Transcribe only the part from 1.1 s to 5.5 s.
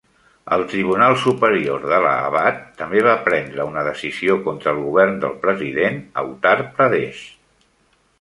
Superior d'Allahabad també va prendre una decisió contra el Govern del